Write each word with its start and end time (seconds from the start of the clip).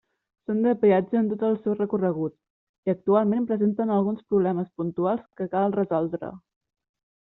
Són 0.51 0.61
de 0.67 0.71
peatge 0.85 1.19
en 1.19 1.29
tot 1.33 1.45
el 1.49 1.59
seu 1.65 1.75
recorregut, 1.81 2.35
i 2.91 2.95
actualment 2.95 3.47
presenten 3.53 3.95
alguns 4.01 4.27
problemes 4.33 4.75
puntuals 4.83 5.31
que 5.41 5.53
cal 5.57 5.81
resoldre. 5.83 6.37